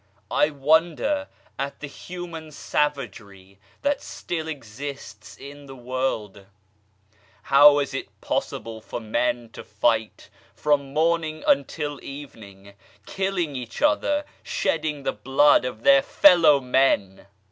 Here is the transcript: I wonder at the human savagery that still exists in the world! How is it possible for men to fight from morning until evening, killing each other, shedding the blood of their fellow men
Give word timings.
I 0.31 0.49
wonder 0.49 1.27
at 1.59 1.79
the 1.79 1.85
human 1.85 2.49
savagery 2.51 3.59
that 3.83 4.01
still 4.01 4.47
exists 4.47 5.37
in 5.37 5.67
the 5.67 5.75
world! 5.75 6.47
How 7.43 7.77
is 7.77 7.93
it 7.93 8.09
possible 8.19 8.81
for 8.81 8.99
men 8.99 9.49
to 9.51 9.63
fight 9.63 10.29
from 10.55 10.91
morning 10.91 11.43
until 11.45 12.03
evening, 12.03 12.73
killing 13.05 13.55
each 13.55 13.79
other, 13.83 14.25
shedding 14.41 15.03
the 15.03 15.13
blood 15.13 15.65
of 15.65 15.83
their 15.83 16.01
fellow 16.01 16.59
men 16.59 17.27